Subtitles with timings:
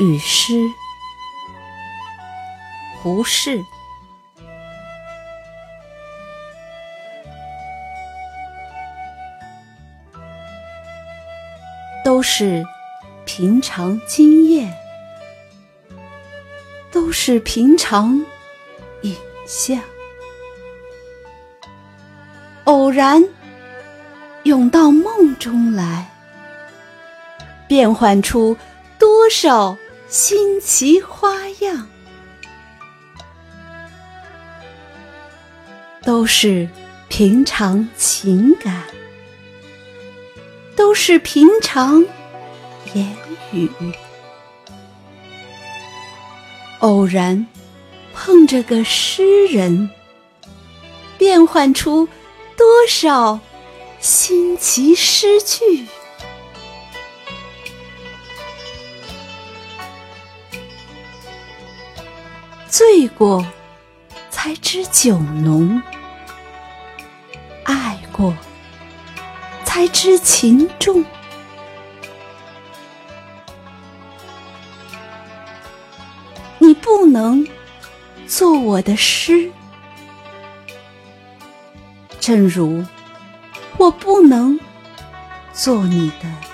[0.00, 0.54] 与诗，
[3.02, 3.62] 胡适。
[12.02, 12.64] 都是
[13.26, 14.74] 平常经验，
[16.90, 18.24] 都是平常
[19.02, 19.14] 影
[19.46, 19.78] 像，
[22.64, 23.22] 偶然
[24.44, 26.10] 涌到梦中来，
[27.68, 28.56] 变换出
[28.98, 29.76] 多少
[30.10, 31.88] 新奇花样，
[36.02, 36.68] 都是
[37.08, 38.82] 平常情感。
[40.74, 42.04] 都是平常
[42.94, 43.14] 言
[43.52, 43.70] 语，
[46.80, 47.46] 偶然
[48.14, 49.90] 碰着个诗人，
[51.18, 52.08] 变换出
[52.56, 53.38] 多少
[54.00, 55.86] 新奇诗句。
[62.70, 63.44] 醉过
[64.30, 65.82] 才知酒浓，
[67.64, 68.32] 爱过。
[69.64, 71.04] 才知情重，
[76.58, 77.46] 你不能
[78.26, 79.50] 做我的诗，
[82.18, 82.84] 正如
[83.78, 84.58] 我不能
[85.52, 86.49] 做你的。